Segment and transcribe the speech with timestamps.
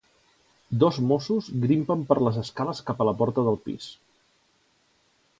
[0.83, 3.91] Dos Mossos grimpen per les escales cap a la porta del pis.